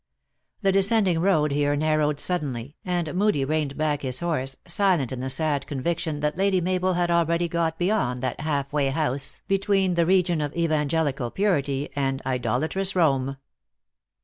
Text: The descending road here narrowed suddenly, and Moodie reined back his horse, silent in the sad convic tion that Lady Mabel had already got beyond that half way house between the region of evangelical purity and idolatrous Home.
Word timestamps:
The 0.63 0.71
descending 0.71 1.19
road 1.19 1.51
here 1.51 1.75
narrowed 1.75 2.19
suddenly, 2.19 2.75
and 2.83 3.13
Moodie 3.13 3.45
reined 3.45 3.77
back 3.77 4.01
his 4.01 4.19
horse, 4.19 4.57
silent 4.67 5.11
in 5.11 5.19
the 5.19 5.29
sad 5.29 5.67
convic 5.67 5.99
tion 5.99 6.21
that 6.21 6.35
Lady 6.37 6.59
Mabel 6.59 6.93
had 6.95 7.11
already 7.11 7.47
got 7.47 7.77
beyond 7.77 8.23
that 8.23 8.39
half 8.39 8.73
way 8.73 8.89
house 8.89 9.43
between 9.47 9.93
the 9.93 10.07
region 10.07 10.41
of 10.41 10.55
evangelical 10.57 11.29
purity 11.29 11.89
and 11.95 12.19
idolatrous 12.25 12.93
Home. 12.93 13.37